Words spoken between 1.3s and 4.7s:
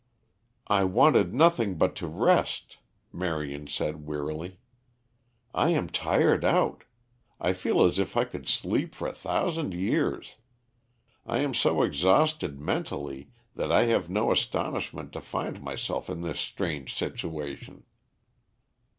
nothing but to rest," Marion said wearily.